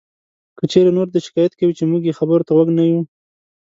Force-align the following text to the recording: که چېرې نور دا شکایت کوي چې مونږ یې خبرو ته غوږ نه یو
که 0.57 0.63
چېرې 0.71 0.91
نور 0.97 1.07
دا 1.13 1.19
شکایت 1.25 1.53
کوي 1.59 1.73
چې 1.77 1.83
مونږ 1.89 2.03
یې 2.05 2.17
خبرو 2.19 2.45
ته 2.47 2.51
غوږ 2.55 2.69
نه 2.77 2.83
یو 2.91 3.01